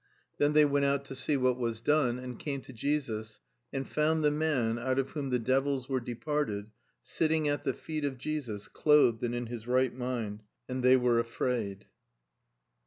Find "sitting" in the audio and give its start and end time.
7.03-7.47